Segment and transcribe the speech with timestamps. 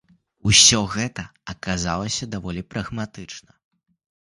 [0.51, 3.51] Усё гэта аказалася даволі прагматычна.